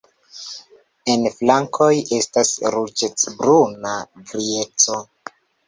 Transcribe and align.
En 1.15 1.25
flankoj 1.35 1.91
estas 2.17 2.55
ruĝecbruna 2.77 3.95
strieco. 4.09 5.01